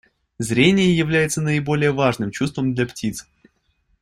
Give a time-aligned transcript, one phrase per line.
[0.39, 3.27] Зрение является наиболее важным чувством для птиц.